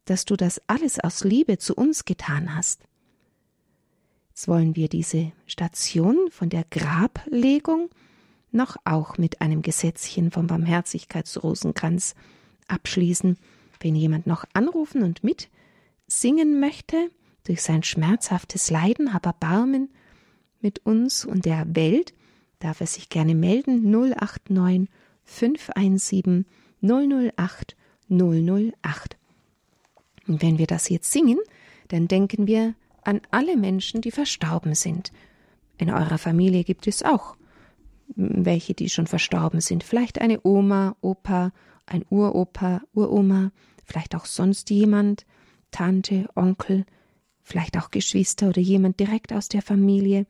dass 0.03 0.25
du 0.25 0.35
das 0.35 0.61
alles 0.67 0.99
aus 0.99 1.23
Liebe 1.23 1.57
zu 1.57 1.75
uns 1.75 2.03
getan 2.03 2.53
hast. 2.53 2.81
Jetzt 4.27 4.49
wollen 4.49 4.75
wir 4.75 4.89
diese 4.89 5.31
Station 5.45 6.29
von 6.29 6.49
der 6.49 6.65
Grablegung 6.69 7.89
noch 8.51 8.75
auch 8.83 9.17
mit 9.17 9.39
einem 9.39 9.61
Gesetzchen 9.61 10.29
vom 10.29 10.47
Barmherzigkeitsrosenkranz 10.47 12.15
abschließen. 12.67 13.37
Wenn 13.79 13.95
jemand 13.95 14.27
noch 14.27 14.43
anrufen 14.51 15.01
und 15.03 15.21
mitsingen 15.23 16.59
möchte, 16.59 17.11
durch 17.45 17.61
sein 17.61 17.81
schmerzhaftes 17.81 18.69
Leiden, 18.71 19.13
hab 19.13 19.25
Erbarmen 19.25 19.89
mit 20.59 20.85
uns 20.85 21.23
und 21.23 21.45
der 21.45 21.77
Welt, 21.77 22.13
darf 22.59 22.81
er 22.81 22.87
sich 22.87 23.07
gerne 23.07 23.35
melden 23.35 23.89
089 23.89 24.89
517 25.23 26.45
008 26.81 27.75
008. 28.09 29.17
Und 30.27 30.41
wenn 30.41 30.57
wir 30.57 30.67
das 30.67 30.89
jetzt 30.89 31.11
singen, 31.11 31.39
dann 31.87 32.07
denken 32.07 32.47
wir 32.47 32.75
an 33.03 33.21
alle 33.31 33.55
Menschen, 33.55 34.01
die 34.01 34.11
verstorben 34.11 34.75
sind. 34.75 35.11
In 35.77 35.89
eurer 35.89 36.17
Familie 36.17 36.63
gibt 36.63 36.87
es 36.87 37.03
auch 37.03 37.37
welche, 38.15 38.73
die 38.73 38.89
schon 38.89 39.07
verstorben 39.07 39.61
sind. 39.61 39.83
Vielleicht 39.83 40.19
eine 40.19 40.39
Oma, 40.43 40.95
Opa, 41.01 41.51
ein 41.85 42.05
Uropa, 42.09 42.81
Uroma, 42.93 43.51
vielleicht 43.85 44.15
auch 44.15 44.25
sonst 44.25 44.69
jemand, 44.69 45.25
Tante, 45.71 46.27
Onkel, 46.35 46.85
vielleicht 47.43 47.77
auch 47.77 47.91
Geschwister 47.91 48.49
oder 48.49 48.61
jemand 48.61 48.99
direkt 48.99 49.33
aus 49.33 49.49
der 49.49 49.61
Familie. 49.61 50.25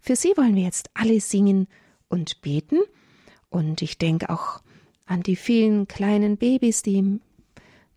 Für 0.00 0.16
sie 0.16 0.32
wollen 0.36 0.56
wir 0.56 0.64
jetzt 0.64 0.90
alle 0.94 1.20
singen 1.20 1.68
und 2.08 2.40
beten. 2.42 2.80
Und 3.48 3.82
ich 3.82 3.98
denke 3.98 4.30
auch 4.30 4.61
an 5.12 5.22
die 5.22 5.36
vielen 5.36 5.86
kleinen 5.86 6.38
Babys, 6.38 6.82
die 6.82 6.96
im, 6.96 7.20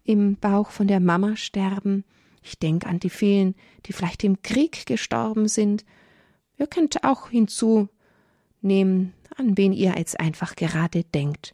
im 0.04 0.36
Bauch 0.36 0.70
von 0.70 0.88
der 0.88 1.00
Mama 1.00 1.38
sterben. 1.38 2.04
Ich 2.44 2.60
denke 2.60 2.88
an 2.88 3.00
die 3.00 3.10
vielen, 3.10 3.56
die 3.86 3.94
vielleicht 3.94 4.24
im 4.24 4.42
Krieg 4.42 4.86
gestorben 4.86 5.48
sind. 5.48 5.86
Ihr 6.58 6.68
könnt 6.68 7.04
auch 7.04 7.30
hinzunehmen, 7.30 9.14
an 9.38 9.58
wen 9.58 9.72
ihr 9.72 9.96
jetzt 9.98 10.20
einfach 10.20 10.56
gerade 10.56 11.04
denkt. 11.06 11.54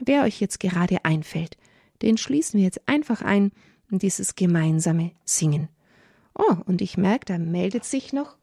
Wer 0.00 0.22
euch 0.22 0.40
jetzt 0.40 0.58
gerade 0.58 1.04
einfällt, 1.04 1.58
den 2.00 2.16
schließen 2.16 2.58
wir 2.58 2.64
jetzt 2.64 2.88
einfach 2.88 3.20
ein 3.20 3.52
in 3.90 3.98
dieses 3.98 4.34
gemeinsame 4.34 5.12
Singen. 5.24 5.68
Oh, 6.34 6.56
und 6.64 6.80
ich 6.80 6.96
merke, 6.96 7.26
da 7.26 7.38
meldet 7.38 7.84
sich 7.84 8.14
noch 8.14 8.36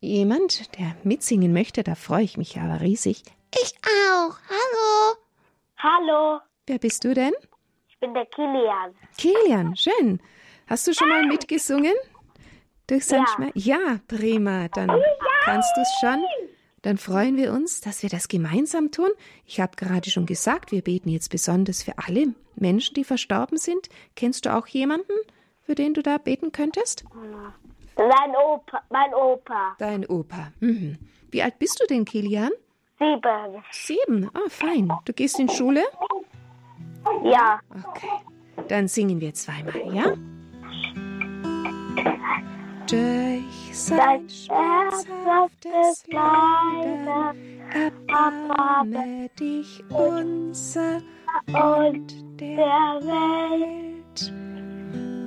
jemand, 0.00 0.78
der 0.78 0.94
mitsingen 1.02 1.52
möchte. 1.52 1.82
Da 1.82 1.96
freue 1.96 2.22
ich 2.22 2.36
mich 2.36 2.58
aber 2.58 2.80
riesig. 2.80 3.24
Ich 3.52 3.74
auch. 3.82 4.38
Hallo. 4.48 5.27
Hallo, 5.78 6.40
Wer 6.66 6.78
bist 6.78 7.04
du 7.04 7.14
denn? 7.14 7.32
ich 7.88 7.98
bin 7.98 8.12
der 8.14 8.26
Kilian. 8.26 8.94
Kilian, 9.16 9.76
schön. 9.76 10.20
Hast 10.66 10.86
du 10.86 10.92
schon 10.92 11.08
mal 11.08 11.24
mitgesungen? 11.26 11.94
Durch 12.86 13.04
sein 13.06 13.20
Ja. 13.22 13.26
Schmerz? 13.34 13.52
Ja, 13.54 14.00
prima. 14.08 14.68
Dann 14.68 14.88
kannst 15.44 15.70
du 15.76 15.80
es 15.80 15.88
schon. 16.00 16.24
Dann 16.82 16.96
freuen 16.98 17.36
wir 17.36 17.52
uns, 17.52 17.80
dass 17.80 18.02
wir 18.02 18.10
das 18.10 18.28
gemeinsam 18.28 18.90
tun. 18.92 19.10
Ich 19.46 19.60
habe 19.60 19.76
gerade 19.76 20.10
schon 20.10 20.26
gesagt, 20.26 20.70
wir 20.72 20.82
beten 20.82 21.08
jetzt 21.08 21.30
besonders 21.30 21.82
für 21.82 21.92
alle 21.98 22.34
Menschen, 22.54 22.94
die 22.94 23.04
verstorben 23.04 23.56
sind. 23.58 23.88
Kennst 24.14 24.46
du 24.46 24.54
auch 24.54 24.66
jemanden, 24.66 25.12
für 25.62 25.74
den 25.74 25.94
du 25.94 26.02
da 26.02 26.18
beten 26.18 26.52
könntest? 26.52 27.04
Mein 27.96 28.36
Opa, 28.36 28.82
mein 28.90 29.12
Opa. 29.14 29.74
Dein 29.78 30.06
Opa. 30.06 30.52
Mhm. 30.60 30.98
Wie 31.30 31.42
alt 31.42 31.58
bist 31.58 31.80
du 31.80 31.86
denn, 31.86 32.04
Kilian? 32.04 32.52
Sieben. 32.98 33.62
Sieben. 33.70 34.30
Ah, 34.34 34.48
fein. 34.48 34.92
Du 35.04 35.12
gehst 35.12 35.38
in 35.38 35.48
Schule? 35.48 35.84
Ja. 37.22 37.60
Okay. 37.86 38.08
Dann 38.68 38.88
singen 38.88 39.20
wir 39.20 39.32
zweimal, 39.34 39.94
ja? 39.94 40.14
Durch 42.88 43.78
sein 43.78 44.28
schmerzhaftes 44.28 46.06
Leiden 46.08 47.60
erbarme 47.72 49.28
dich 49.38 49.84
unser 49.90 51.00
und 51.46 52.40
der 52.40 52.98
Welt. 53.04 54.32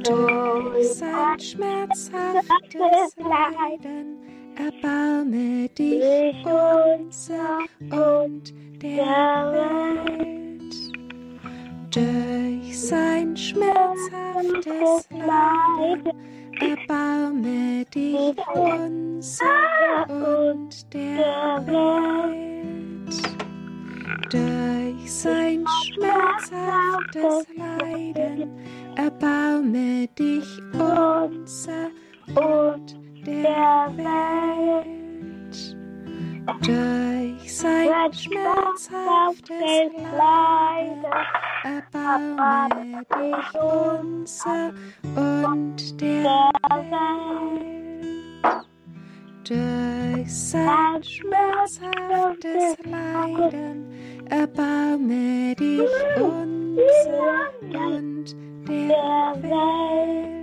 Durch 0.03 0.93
sein 0.93 1.39
schmerzhaftes 1.39 3.15
Leiden 3.17 4.20
erbarme 4.55 5.69
dich 5.69 6.45
unser 6.45 7.59
und 7.91 8.53
der 8.81 9.51
Welt. 9.53 10.75
Durch 11.91 12.79
sein 12.79 13.35
schmerzhaftes 13.35 15.09
Leiden 15.11 16.11
erbarme 16.59 17.85
dich 17.85 18.35
unser 18.53 20.07
und 20.09 20.93
der 20.93 21.63
Welt. 21.67 23.13
Durch 24.31 25.11
sein 25.11 25.65
schmerzhaftes 25.83 27.47
Leiden 27.57 28.49
erbarme 28.95 30.07
dich 30.17 30.61
unser 30.73 31.89
und 32.27 32.93
der 32.93 32.95
Welt. 32.97 33.10
Durch 33.23 33.35
sein 37.55 38.13
schmerzhaftes 38.13 39.91
Leiden 40.17 41.05
erbarme 41.63 43.03
dich 43.15 43.61
unser 43.61 44.73
und 45.15 46.01
der 46.01 46.49
Welt. 46.89 48.65
Durch 49.47 50.33
sein 50.33 51.03
schmerzhaftes 51.03 52.77
Leiden 52.85 53.85
erbarme 54.29 55.55
dich 55.55 55.91
unser 56.17 57.51
und 57.61 58.35
der 58.67 59.35
Welt. 59.43 60.40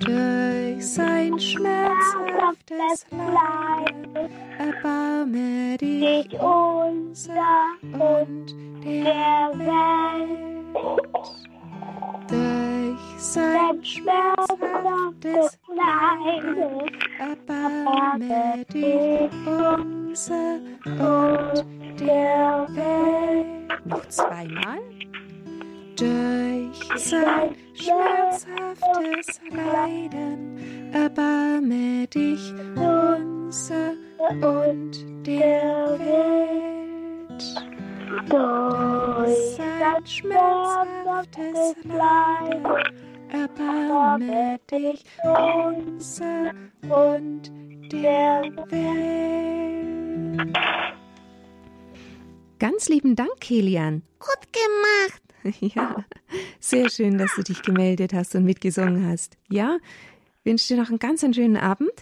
Durch 0.00 0.94
sein 0.94 1.38
schmerzhaftes 1.38 3.04
Leiden 3.10 4.30
erbarme 4.58 5.76
dich 5.76 6.32
unser 6.40 7.76
und 7.82 8.56
der 8.82 9.52
Welt. 9.54 10.70
Durch 12.28 13.20
sein 13.22 13.84
schmerzhaftes 13.84 15.58
Leiden, 15.68 16.90
erbarme 17.18 18.64
dich 18.72 19.30
unser 19.46 20.60
und 20.86 21.64
der 22.00 22.66
Welt. 22.70 23.84
Noch 23.84 24.08
zweimal. 24.08 24.99
Durch 26.00 26.80
sein 26.96 27.54
schmerzhaftes 27.74 29.38
Leiden, 29.50 30.92
erbarme 30.94 32.06
dich 32.06 32.54
unser 32.74 33.92
und 34.40 35.26
der 35.26 35.98
Welt. 36.00 37.44
Durch 38.30 39.56
sein 39.58 40.06
schmerzhaftes 40.06 41.76
Leiden, 41.84 42.64
erbarme 43.28 44.58
dich 44.70 45.04
unser 45.22 46.52
und 46.88 47.52
der 47.92 48.40
Welt. 48.70 50.56
Ganz 52.58 52.88
lieben 52.88 53.16
Dank, 53.16 53.38
Kilian. 53.40 54.02
Gut 54.18 54.50
gemacht. 54.50 55.19
Ja, 55.60 56.04
sehr 56.58 56.88
schön, 56.90 57.16
dass 57.18 57.34
du 57.34 57.42
dich 57.42 57.62
gemeldet 57.62 58.12
hast 58.12 58.34
und 58.34 58.44
mitgesungen 58.44 59.08
hast. 59.08 59.36
Ja, 59.48 59.78
wünsche 60.44 60.68
dir 60.74 60.80
noch 60.80 60.88
einen 60.90 60.98
ganz 60.98 61.24
einen 61.24 61.34
schönen 61.34 61.56
Abend. 61.56 61.92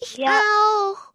Ich 0.00 0.16
Ja. 0.16 0.40
auch. 0.40 1.12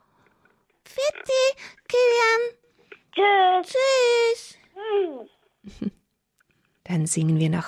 Fitti, 0.85 1.63
Kilian. 1.87 3.63
Tschüss. 3.63 4.57
Tschüss. 4.73 5.91
Dann 6.85 7.05
singen 7.05 7.37
wir 7.39 7.49
noch 7.49 7.67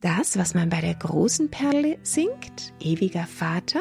das, 0.00 0.36
was 0.36 0.54
man 0.54 0.68
bei 0.68 0.80
der 0.80 0.94
großen 0.94 1.50
Perle 1.50 1.98
singt. 2.02 2.72
Ewiger 2.80 3.26
Vater. 3.26 3.80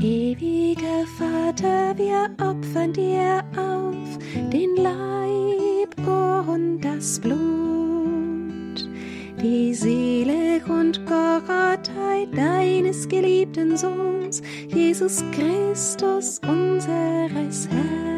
Ewiger 0.00 1.04
Vater, 1.18 1.96
wir 1.98 2.30
opfern 2.40 2.92
dir 2.92 3.44
auf 3.56 4.18
den 4.50 4.74
Leib 4.76 6.08
und 6.48 6.80
das 6.80 7.20
Blut, 7.20 7.89
die 9.42 9.74
Seele 9.74 10.60
und 10.68 11.06
Gottheit 11.06 12.28
deines 12.36 13.08
geliebten 13.08 13.76
Sohns, 13.76 14.42
Jesus 14.68 15.24
Christus, 15.32 16.40
unseres 16.46 17.68
Herrn 17.68 18.10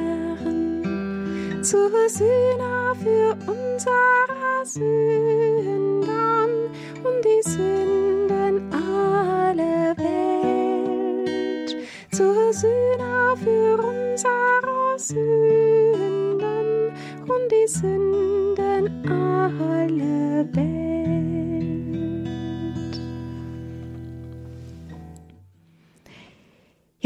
zur 1.62 1.90
Sühne 2.08 2.92
für 3.00 3.36
unsere 3.46 4.64
Sünden 4.64 6.10
und 7.04 7.24
die 7.24 7.42
Sünden 7.48 8.72
aller 8.72 9.96
Welt. 9.96 11.76
Zur 12.10 12.52
Sühne 12.52 13.36
für 13.44 13.78
unsere 13.78 14.98
Sünden 14.98 16.90
und 17.28 17.52
die 17.52 17.68
Sünden 17.68 18.01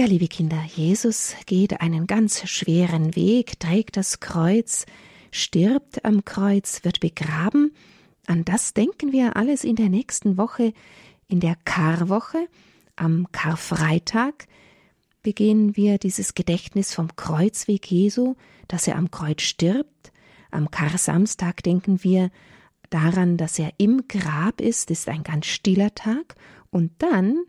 Liebe 0.06 0.28
Kinder, 0.28 0.62
Jesus 0.76 1.34
geht 1.46 1.80
einen 1.80 2.06
ganz 2.06 2.48
schweren 2.48 3.16
Weg, 3.16 3.58
trägt 3.58 3.96
das 3.96 4.20
Kreuz, 4.20 4.86
stirbt 5.32 6.04
am 6.04 6.24
Kreuz, 6.24 6.84
wird 6.84 7.00
begraben. 7.00 7.74
An 8.28 8.44
das 8.44 8.72
denken 8.72 9.10
wir 9.10 9.34
alles 9.34 9.64
in 9.64 9.74
der 9.74 9.88
nächsten 9.88 10.36
Woche, 10.36 10.72
in 11.26 11.40
der 11.40 11.56
Karwoche, 11.64 12.46
am 12.94 13.26
Karfreitag 13.32 14.46
begehen 15.24 15.76
wir 15.76 15.98
dieses 15.98 16.34
Gedächtnis 16.34 16.94
vom 16.94 17.16
Kreuzweg 17.16 17.90
Jesu, 17.90 18.36
dass 18.68 18.86
er 18.86 18.98
am 18.98 19.10
Kreuz 19.10 19.42
stirbt. 19.42 20.12
Am 20.52 20.70
Karsamstag 20.70 21.64
denken 21.64 22.04
wir 22.04 22.30
daran, 22.90 23.36
dass 23.36 23.58
er 23.58 23.72
im 23.78 24.06
Grab 24.06 24.60
ist, 24.60 24.92
ist 24.92 25.08
ein 25.08 25.24
ganz 25.24 25.46
stiller 25.46 25.96
Tag. 25.96 26.36
Und 26.70 26.92
dann 26.98 27.44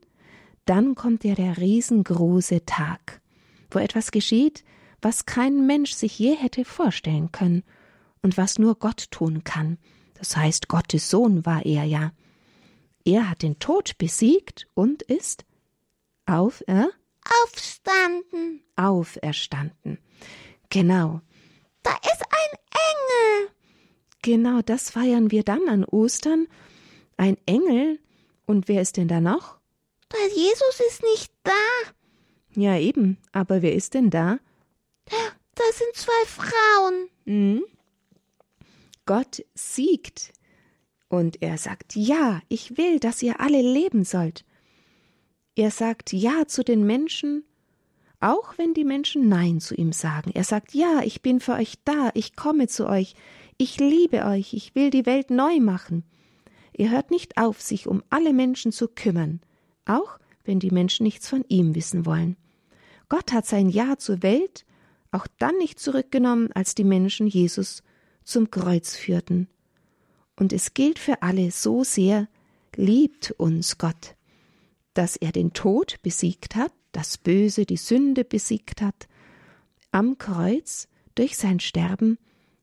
dann 0.69 0.95
kommt 0.95 1.23
ja 1.23 1.35
der 1.35 1.57
riesengroße 1.57 2.65
Tag, 2.65 3.21
wo 3.71 3.79
etwas 3.79 4.11
geschieht, 4.11 4.63
was 5.01 5.25
kein 5.25 5.65
Mensch 5.67 5.93
sich 5.93 6.17
je 6.19 6.35
hätte 6.35 6.65
vorstellen 6.65 7.31
können 7.31 7.63
und 8.21 8.37
was 8.37 8.59
nur 8.59 8.75
Gott 8.75 9.11
tun 9.11 9.43
kann. 9.43 9.77
Das 10.15 10.35
heißt, 10.35 10.67
Gottes 10.67 11.09
Sohn 11.09 11.45
war 11.45 11.65
er 11.65 11.83
ja. 11.83 12.11
Er 13.05 13.29
hat 13.29 13.43
den 13.43 13.59
Tod 13.59 13.97
besiegt 13.97 14.67
und 14.73 15.01
ist 15.03 15.45
auf, 16.25 16.63
äh, 16.67 16.85
Aufstanden. 17.43 18.61
auferstanden. 18.75 19.99
Genau, 20.69 21.21
Da 21.83 21.91
ist 21.91 22.21
ein 22.23 22.57
Engel. 22.89 23.51
genau 24.21 24.61
das 24.61 24.89
feiern 24.89 25.31
wir 25.31 25.43
dann 25.43 25.69
an 25.69 25.85
Ostern. 25.85 26.47
Ein 27.15 27.37
Engel. 27.45 27.99
Und 28.45 28.67
wer 28.67 28.81
ist 28.81 28.97
denn 28.97 29.07
da 29.07 29.21
noch? 29.21 29.56
Da 30.09 30.17
Jesus 30.35 30.79
ist 30.87 31.03
nicht 31.03 31.31
da. 31.43 31.51
Ja, 32.55 32.77
eben. 32.77 33.17
Aber 33.31 33.61
wer 33.61 33.73
ist 33.73 33.93
denn 33.93 34.09
da? 34.09 34.39
Da 35.05 35.63
sind 35.73 35.95
zwei 35.95 36.25
Frauen. 36.25 37.09
Mhm. 37.25 37.65
Gott 39.05 39.43
siegt. 39.55 40.33
Und 41.09 41.41
er 41.41 41.57
sagt, 41.57 41.95
ja, 41.95 42.41
ich 42.49 42.77
will, 42.77 42.99
dass 42.99 43.23
ihr 43.23 43.39
alle 43.39 43.61
leben 43.61 44.03
sollt. 44.03 44.45
Er 45.55 45.71
sagt 45.71 46.13
ja 46.13 46.45
zu 46.47 46.63
den 46.63 46.85
Menschen, 46.85 47.43
auch 48.19 48.57
wenn 48.57 48.73
die 48.73 48.83
Menschen 48.83 49.29
Nein 49.29 49.59
zu 49.59 49.73
ihm 49.75 49.93
sagen. 49.93 50.31
Er 50.33 50.43
sagt, 50.43 50.73
ja, 50.73 51.01
ich 51.03 51.21
bin 51.21 51.39
für 51.39 51.53
euch 51.53 51.75
da, 51.85 52.11
ich 52.13 52.35
komme 52.35 52.67
zu 52.67 52.87
euch, 52.87 53.15
ich 53.57 53.79
liebe 53.79 54.25
euch, 54.25 54.53
ich 54.53 54.75
will 54.75 54.89
die 54.89 55.05
Welt 55.05 55.31
neu 55.31 55.59
machen. 55.59 56.03
Er 56.73 56.91
hört 56.91 57.09
nicht 57.09 57.37
auf, 57.37 57.61
sich 57.61 57.87
um 57.87 58.03
alle 58.09 58.33
Menschen 58.33 58.71
zu 58.71 58.87
kümmern, 58.87 59.41
auch 59.87 60.19
wenn 60.43 60.59
die 60.59 60.71
Menschen 60.71 61.03
nichts 61.03 61.27
von 61.27 61.43
ihm 61.47 61.75
wissen 61.75 62.05
wollen. 62.05 62.37
Gott 63.09 63.31
hat 63.31 63.45
sein 63.45 63.69
Ja 63.69 63.97
zur 63.97 64.23
Welt 64.23 64.65
auch 65.11 65.27
dann 65.39 65.57
nicht 65.57 65.79
zurückgenommen, 65.79 66.51
als 66.53 66.75
die 66.75 66.83
Menschen 66.83 67.27
Jesus 67.27 67.83
zum 68.23 68.51
Kreuz 68.51 68.95
führten. 68.95 69.47
Und 70.35 70.53
es 70.53 70.73
gilt 70.73 70.99
für 70.99 71.21
alle 71.21 71.51
so 71.51 71.83
sehr, 71.83 72.27
liebt 72.75 73.31
uns 73.31 73.77
Gott, 73.77 74.15
dass 74.93 75.15
er 75.15 75.31
den 75.31 75.53
Tod 75.53 75.95
besiegt 76.01 76.55
hat, 76.55 76.71
das 76.91 77.17
Böse, 77.17 77.65
die 77.65 77.77
Sünde 77.77 78.23
besiegt 78.23 78.81
hat, 78.81 79.07
am 79.91 80.17
Kreuz 80.17 80.87
durch 81.15 81.37
sein 81.37 81.59
Sterben 81.59 82.17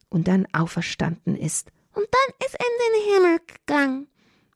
und 0.08 0.28
dann 0.28 0.46
auferstanden 0.52 1.36
ist. 1.36 1.70
Und 1.94 2.06
dann 2.10 2.46
ist 2.46 2.54
er 2.54 2.66
in 2.66 2.92
den 2.92 3.14
Himmel 3.14 3.40
gegangen. 3.46 4.08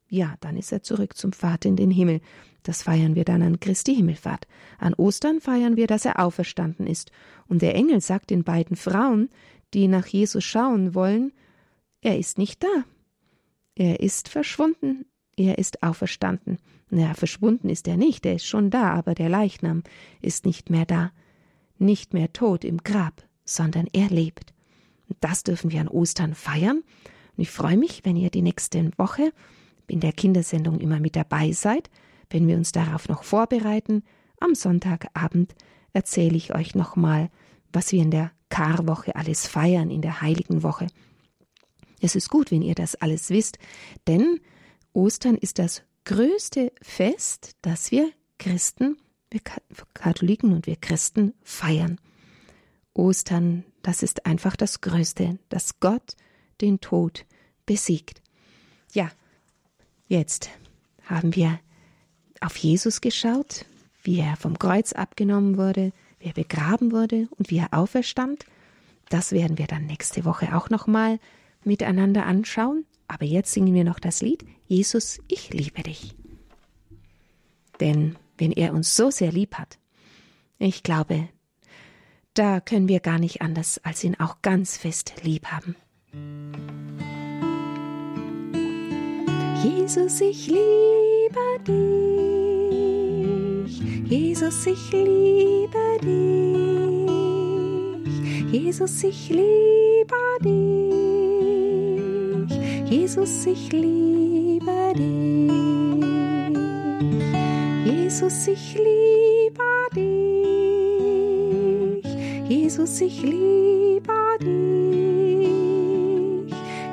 Ja, 0.09 0.37
dann 0.41 0.57
ist 0.57 0.73
er 0.73 0.83
zurück 0.83 1.17
zum 1.17 1.33
Vater 1.33 1.69
in 1.69 1.77
den 1.77 1.91
Himmel. 1.91 2.21
Das 2.69 2.83
feiern 2.83 3.15
wir 3.15 3.25
dann 3.25 3.41
an 3.41 3.61
Christi 3.61 3.95
Himmelfahrt. 3.95 4.47
An 4.77 4.93
Ostern 4.93 5.41
feiern 5.41 5.79
wir, 5.79 5.87
dass 5.87 6.05
er 6.05 6.21
auferstanden 6.21 6.87
ist. 6.87 7.11
Und 7.47 7.63
der 7.63 7.75
Engel 7.75 8.03
sagt 8.03 8.29
den 8.29 8.45
beiden 8.45 8.77
Frauen, 8.77 9.31
die 9.73 9.89
nach 9.89 10.07
Jesus 10.07 10.45
schauen 10.45 10.95
wollen, 10.95 11.33
er 12.03 12.19
ist 12.19 12.37
nicht 12.37 12.63
da. 12.63 12.85
Er 13.75 14.01
ist 14.01 14.29
verschwunden. 14.29 15.07
Er 15.35 15.57
ist 15.57 15.83
auferstanden. 15.83 16.59
Na, 16.91 17.15
verschwunden 17.15 17.71
ist 17.71 17.89
er 17.89 17.97
nicht, 17.97 18.27
er 18.27 18.35
ist 18.35 18.45
schon 18.45 18.69
da, 18.69 18.93
aber 18.93 19.15
der 19.15 19.31
Leichnam 19.31 19.83
ist 20.21 20.45
nicht 20.45 20.69
mehr 20.69 20.85
da. 20.85 21.11
Nicht 21.79 22.13
mehr 22.13 22.35
tot 22.35 22.67
im 22.67 22.83
Grab, 22.83 23.27
sondern 23.47 23.87
er 23.95 24.11
lebt. 24.11 24.53
Und 25.09 25.17
das 25.23 25.43
dürfen 25.43 25.71
wir 25.71 25.81
an 25.81 25.89
Ostern 25.89 26.35
feiern. 26.35 26.83
Und 27.35 27.43
ich 27.43 27.51
freue 27.51 27.79
mich, 27.79 28.05
wenn 28.05 28.17
ihr 28.17 28.29
die 28.29 28.43
nächste 28.43 28.91
Woche 28.99 29.33
in 29.87 30.01
der 30.01 30.13
Kindersendung 30.13 30.81
immer 30.81 31.01
mit 31.01 31.17
dabei 31.17 31.53
seid, 31.53 31.89
wenn 32.31 32.47
wir 32.47 32.57
uns 32.57 32.73
darauf 32.73 33.09
noch 33.09 33.23
vorbereiten. 33.23 34.03
Am 34.41 34.55
Sonntagabend 34.55 35.55
erzähle 35.93 36.37
ich 36.37 36.55
euch 36.55 36.75
nochmal, 36.75 37.31
was 37.73 37.93
wir 37.93 38.03
in 38.03 38.11
der 38.11 38.33
Karwoche 38.49 39.17
alles 39.17 39.47
feiern, 39.47 39.91
in 39.91 40.03
der 40.03 40.21
Heiligen 40.21 40.63
Woche. 40.63 40.87
Es 42.01 42.15
ist 42.15 42.29
gut, 42.29 42.51
wenn 42.51 42.63
ihr 42.63 42.75
das 42.75 42.95
alles 42.95 43.31
wisst, 43.31 43.59
denn 44.07 44.41
Ostern 44.93 45.37
ist 45.37 45.59
das 45.59 45.83
größte 46.05 46.73
Fest, 46.81 47.57
das 47.63 47.91
wir 47.91 48.11
Christen, 48.39 48.97
wir 49.31 49.41
Katholiken 49.95 50.53
und 50.53 50.67
wir 50.67 50.77
Christen 50.77 51.35
feiern. 51.43 52.01
Ostern, 52.95 53.65
das 53.83 54.03
ist 54.03 54.27
einfach 54.27 54.57
das 54.57 54.81
Größte, 54.81 55.39
dass 55.49 55.81
Gott 55.81 56.17
den 56.61 56.81
Tod 56.81 57.27
besiegt. 57.67 58.23
Ja, 58.93 59.11
jetzt 60.07 60.51
haben 61.05 61.37
wir 61.37 61.61
auf 62.41 62.57
Jesus 62.57 63.01
geschaut, 63.01 63.65
wie 64.03 64.21
er 64.21 64.37
vom 64.37 64.59
Kreuz 64.59 64.93
abgenommen 64.93 65.57
wurde, 65.57 65.93
wie 66.21 66.29
er 66.29 66.35
begraben 66.35 66.93
wurde 66.93 67.29
und 67.37 67.51
wie 67.51 67.59
er 67.59 67.73
auferstand. 67.73 68.45
Das 69.09 69.33
werden 69.33 69.59
wir 69.59 69.67
dann 69.67 69.87
nächste 69.87 70.25
Woche 70.25 70.57
auch 70.57 70.71
nochmal 70.71 71.19
miteinander 71.65 72.27
anschauen. 72.27 72.85
Aber 73.07 73.25
jetzt 73.25 73.53
singen 73.53 73.75
wir 73.75 73.85
noch 73.85 73.99
das 73.99 74.21
Lied 74.21 74.45
Jesus, 74.69 75.19
ich 75.29 75.51
liebe 75.51 75.83
dich. 75.83 76.15
Denn 77.81 78.17
wenn 78.37 78.53
er 78.53 78.75
uns 78.75 78.95
so 78.95 79.11
sehr 79.11 79.33
lieb 79.33 79.55
hat, 79.55 79.79
ich 80.59 80.83
glaube, 80.83 81.29
da 82.35 82.61
können 82.61 82.89
wir 82.89 83.01
gar 83.01 83.19
nicht 83.19 83.41
anders, 83.41 83.81
als 83.83 84.05
ihn 84.05 84.21
auch 84.21 84.43
ganz 84.43 84.77
fest 84.77 85.15
lieb 85.23 85.47
haben. 85.47 86.88
Jesus, 89.63 90.21
ich 90.21 90.47
liebe 90.47 91.59
dich. 91.67 92.09
Jesus, 94.09 94.67
ich 94.67 94.93
liebe 94.93 95.99
dich. 96.01 97.09
Jesus, 98.53 99.03
ich 99.03 99.31
liebe 99.31 100.39
dich. 100.45 100.99
Jesus, 102.89 103.47
ich 103.47 103.73
liebe 103.73 104.93
dich. 104.97 105.51
Jesus, 107.85 108.47
ich 108.47 108.75
liebe 108.75 109.89
dich. 109.97 110.39
Jesus, 112.49 113.01
ich 113.01 113.23
liebe 113.23 114.39
dich. 114.41 115.49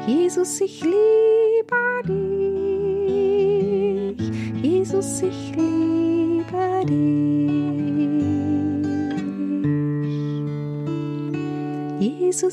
Jesus, 0.07 0.61
ich 0.61 0.81
liebe 0.81 1.34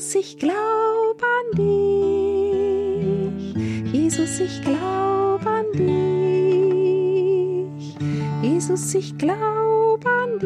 Jesus, 0.03 0.15
ich 0.15 0.37
glaube 0.37 1.23
an 1.39 1.45
dich. 1.57 3.55
Jesus, 3.93 4.41
ich 4.41 4.61
glaube 4.61 5.47
an 5.47 5.65
dich. 5.73 5.87
Jesus, 8.41 8.93
ich 8.95 9.17
glaube 9.17 10.05
an 10.05 10.39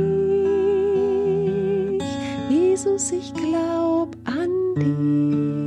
dich. 1.90 2.06
Jesus, 2.52 3.12
ich 3.12 3.34
glaube 3.34 4.16
an 4.26 4.76
dich. 4.76 5.67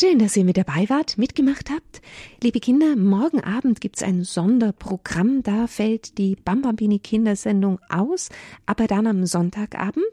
Schön, 0.00 0.18
dass 0.18 0.34
ihr 0.34 0.46
mit 0.46 0.56
dabei 0.56 0.88
wart, 0.88 1.18
mitgemacht 1.18 1.68
habt. 1.68 2.00
Liebe 2.42 2.58
Kinder, 2.58 2.96
morgen 2.96 3.44
Abend 3.44 3.82
gibt's 3.82 4.02
ein 4.02 4.24
Sonderprogramm. 4.24 5.42
Da 5.42 5.66
fällt 5.66 6.16
die 6.16 6.36
Bambambini 6.36 7.00
Kindersendung 7.00 7.78
aus, 7.90 8.30
aber 8.64 8.86
dann 8.86 9.06
am 9.06 9.26
Sonntagabend. 9.26 10.06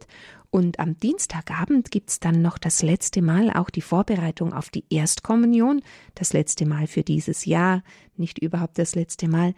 Und 0.50 0.82
am 0.82 0.98
Dienstagabend 0.98 1.90
gibt's 1.90 2.20
dann 2.20 2.42
noch 2.42 2.58
das 2.58 2.84
letzte 2.84 3.22
Mal 3.22 3.50
auch 3.50 3.70
die 3.70 3.80
Vorbereitung 3.80 4.52
auf 4.52 4.70
die 4.70 4.84
Erstkommunion. 4.90 5.82
Das 6.16 6.34
letzte 6.34 6.66
Mal 6.66 6.88
für 6.88 7.04
dieses 7.04 7.46
Jahr, 7.46 7.82
nicht 8.18 8.40
überhaupt 8.40 8.80
das 8.80 8.94
letzte 8.94 9.30
Mal. 9.30 9.54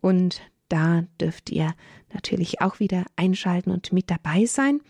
Und 0.00 0.42
da 0.68 1.04
dürft 1.20 1.50
ihr 1.50 1.72
natürlich 2.12 2.60
auch 2.60 2.80
wieder 2.80 3.04
einschalten 3.14 3.70
und 3.70 3.92
mit 3.92 4.10
dabei 4.10 4.44
sein. 4.44 4.80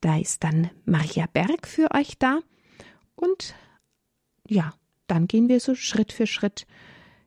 Da 0.00 0.18
ist 0.18 0.42
dann 0.42 0.70
Maria 0.86 1.26
Berg 1.32 1.68
für 1.68 1.94
euch 1.94 2.18
da. 2.18 2.40
Und 3.14 3.54
ja, 4.52 4.74
dann 5.06 5.26
gehen 5.26 5.48
wir 5.48 5.60
so 5.60 5.74
Schritt 5.74 6.12
für 6.12 6.26
Schritt 6.26 6.66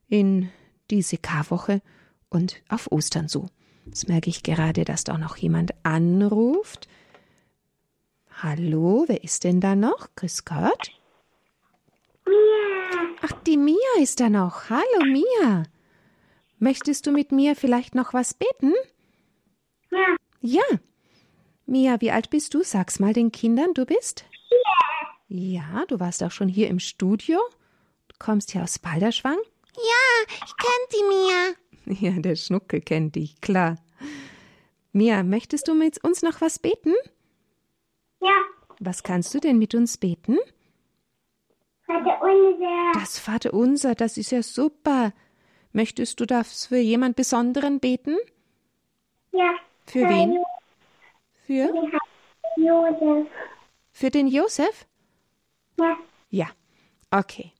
in 0.08 0.50
diese 0.92 1.18
Karwoche 1.18 1.82
und 2.30 2.62
auf 2.70 2.92
Ostern 2.92 3.28
zu. 3.28 3.48
Jetzt 3.86 4.08
merke 4.08 4.30
ich 4.30 4.44
gerade, 4.44 4.86
dass 4.86 5.04
da 5.04 5.18
noch 5.18 5.38
jemand 5.38 5.74
anruft. 5.84 6.88
Hallo, 8.42 9.06
wer 9.08 9.24
ist 9.24 9.44
denn 9.44 9.60
da 9.62 9.76
noch? 9.76 10.10
Grüß 10.16 10.46
Gott. 10.46 10.92
Mia. 12.26 13.16
Ach, 13.22 13.32
die 13.44 13.58
Mia 13.58 13.76
ist 14.02 14.20
da 14.20 14.30
noch. 14.30 14.70
Hallo, 14.70 15.06
Mia. 15.06 15.64
Möchtest 16.60 17.06
du 17.08 17.12
mit 17.12 17.32
mir 17.32 17.56
vielleicht 17.56 17.96
noch 17.96 18.14
was 18.14 18.34
beten? 18.34 18.74
Ja. 19.92 20.16
Ja. 20.42 20.80
Mia, 21.66 22.02
wie 22.02 22.12
alt 22.12 22.30
bist 22.30 22.54
du? 22.54 22.64
Sag's 22.64 23.00
mal 23.00 23.14
den 23.14 23.32
Kindern, 23.32 23.74
du 23.74 23.86
bist? 23.86 24.26
Ja, 24.50 24.94
du 25.88 26.00
warst 26.00 26.24
auch 26.24 26.32
schon 26.32 26.48
hier 26.48 26.69
im 26.69 26.80
Studio. 26.80 27.39
Du 28.08 28.15
kommst 28.19 28.52
hier 28.52 28.63
aus 28.63 28.80
Balderschwang? 28.80 29.38
Ja, 29.76 30.36
ich 30.45 30.56
kenn 30.58 30.88
die 30.93 31.04
Mia. 31.04 32.12
Ja, 32.12 32.19
der 32.19 32.36
Schnuckel 32.36 32.82
kennt 32.82 33.15
dich, 33.15 33.41
klar. 33.41 33.78
Mia, 34.91 35.24
möchtest 35.24 35.67
du 35.67 35.76
mit 35.76 36.04
uns 36.04 36.21
noch 36.21 36.41
was 36.41 36.58
beten? 36.58 36.93
Ja. 38.21 38.36
Was 38.80 39.04
kannst 39.04 39.34
du 39.34 39.39
denn 39.39 39.58
mit 39.58 39.76
uns 39.76 39.98
beten? 39.98 40.38
Vater 41.86 42.21
unser. 42.21 42.91
Das 42.93 43.19
Vaterunser, 43.19 43.93
das 43.93 44.17
ist 44.17 44.32
ja 44.32 44.41
super. 44.41 45.13
Möchtest 45.74 46.19
du 46.19 46.26
das 46.26 46.65
für 46.65 46.78
jemand 46.78 47.15
Besonderen 47.15 47.80
beten? 47.80 48.17
Ja. 49.32 49.54
Für 49.86 50.10
wen? 50.10 50.39
Für? 51.45 51.71
Josef. 52.56 53.28
Für 53.91 54.10
den 54.10 54.28
Josef? 54.28 54.88
Ja. 55.78 55.98
Ja. 56.30 56.48
Okay. 57.12 57.52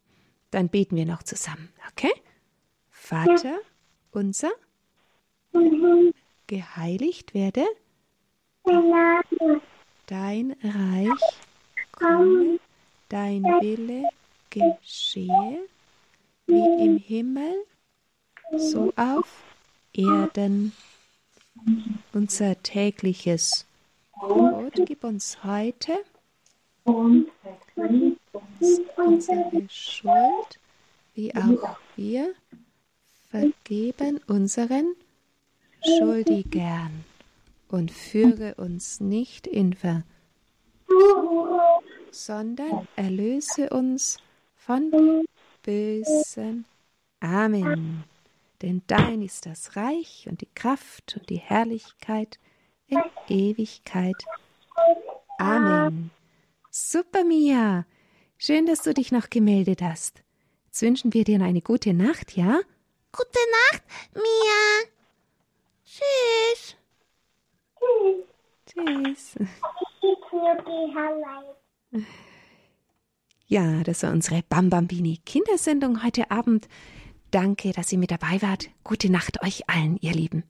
Dann 0.51 0.69
beten 0.69 0.95
wir 0.95 1.06
noch 1.06 1.23
zusammen, 1.23 1.69
okay? 1.91 2.12
Vater 2.89 3.58
unser, 4.12 4.51
Mhm. 5.54 6.13
geheiligt 6.47 7.34
werde 7.34 7.65
dein 10.08 10.56
Reich, 10.63 11.41
komme, 11.91 12.60
dein 13.10 13.43
Wille 13.43 14.10
geschehe, 14.49 15.67
wie 16.47 16.84
im 16.86 16.97
Himmel, 16.97 17.56
so 18.56 18.91
auf 18.95 19.43
Erden. 19.93 20.73
Unser 22.13 22.62
tägliches 22.63 23.65
Brot 24.13 24.73
gib 24.86 25.04
uns 25.04 25.43
heute 25.43 25.97
Und 27.75 28.17
unsere 28.95 29.67
Schuld, 29.69 30.59
wie 31.13 31.35
auch 31.35 31.77
wir 31.95 32.33
vergeben 33.29 34.19
unseren 34.27 34.95
Schuldigern 35.83 37.03
und 37.67 37.91
führe 37.91 38.55
uns 38.55 38.99
nicht 38.99 39.47
in 39.47 39.73
Ver, 39.73 40.03
sondern 42.11 42.88
erlöse 42.95 43.69
uns 43.69 44.17
von 44.55 45.25
Bösen. 45.63 46.65
Amen. 47.19 48.03
Denn 48.61 48.81
dein 48.88 49.21
ist 49.21 49.45
das 49.45 49.75
Reich 49.75 50.27
und 50.29 50.41
die 50.41 50.49
Kraft 50.55 51.17
und 51.17 51.29
die 51.29 51.38
Herrlichkeit 51.38 52.39
in 52.88 53.01
Ewigkeit. 53.27 54.15
Amen. 55.38 56.11
Super, 56.77 57.23
Mia. 57.23 57.85
Schön, 58.38 58.65
dass 58.65 58.81
du 58.81 58.93
dich 58.93 59.13
noch 59.13 59.29
gemeldet 59.29 59.81
hast. 59.81 60.23
Jetzt 60.65 60.81
wünschen 60.81 61.13
wir 61.13 61.23
dir 61.23 61.41
eine 61.41 61.61
gute 61.61 61.93
Nacht, 61.93 62.35
ja? 62.35 62.59
Gute 63.13 63.39
Nacht, 63.71 63.83
Mia. 64.13 64.91
Tschüss. 65.85 66.75
Tschüss. 68.67 69.35
Hawaii. 70.93 71.55
Ja, 73.47 73.83
das 73.83 74.03
war 74.03 74.11
unsere 74.11 74.41
Bambambini 74.41 75.21
Kindersendung 75.23 76.03
heute 76.03 76.29
Abend. 76.29 76.67
Danke, 77.31 77.71
dass 77.71 77.91
ihr 77.91 77.99
mit 77.99 78.11
dabei 78.11 78.41
wart. 78.41 78.69
Gute 78.83 79.09
Nacht 79.09 79.41
euch 79.43 79.69
allen, 79.69 79.97
ihr 80.01 80.13
Lieben. 80.13 80.43